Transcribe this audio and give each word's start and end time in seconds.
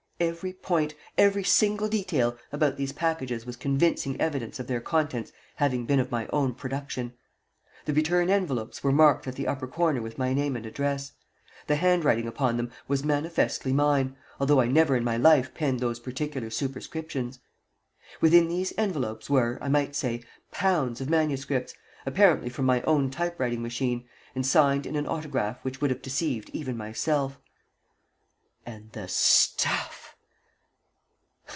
Every 0.21 0.53
point, 0.53 0.93
every 1.17 1.43
single 1.43 1.89
detail, 1.89 2.37
about 2.51 2.77
these 2.77 2.93
packages 2.93 3.43
was 3.43 3.55
convincing 3.55 4.21
evidence 4.21 4.59
of 4.59 4.67
their 4.67 4.79
contents 4.79 5.31
having 5.55 5.87
been 5.87 5.99
of 5.99 6.11
my 6.11 6.27
own 6.31 6.53
production. 6.53 7.13
The 7.85 7.93
return 7.93 8.29
envelopes 8.29 8.83
were 8.83 8.91
marked 8.91 9.25
at 9.27 9.33
the 9.33 9.47
upper 9.47 9.65
corner 9.65 9.99
with 9.99 10.19
my 10.19 10.31
name 10.35 10.55
and 10.55 10.63
address. 10.63 11.13
The 11.65 11.77
handwriting 11.77 12.27
upon 12.27 12.57
them 12.57 12.69
was 12.87 13.03
manifestly 13.03 13.73
mine, 13.73 14.15
although 14.39 14.61
I 14.61 14.67
never 14.67 14.95
in 14.95 15.03
my 15.03 15.17
life 15.17 15.55
penned 15.55 15.79
those 15.79 15.99
particular 15.99 16.51
superscriptions. 16.51 17.39
Within 18.21 18.47
these 18.47 18.73
envelopes 18.77 19.27
were, 19.27 19.57
I 19.59 19.69
might 19.69 19.95
say, 19.95 20.21
pounds 20.51 21.01
of 21.01 21.09
MSS., 21.09 21.73
apparently 22.05 22.49
from 22.51 22.65
my 22.65 22.83
own 22.83 23.09
typewriting 23.09 23.63
machine, 23.63 24.07
and 24.35 24.45
signed 24.45 24.85
in 24.85 24.95
an 24.95 25.07
autograph 25.07 25.57
which 25.65 25.81
would 25.81 25.89
have 25.89 26.03
deceived 26.03 26.51
even 26.53 26.77
myself. 26.77 27.39
And 28.67 28.91
the 28.91 29.07
stuff! 29.07 29.97